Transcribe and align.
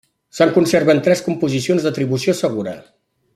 Se'n 0.37 0.53
conserven 0.55 1.01
tres 1.07 1.21
composicions 1.27 1.85
d'atribució 1.87 2.37
segura. 2.41 2.75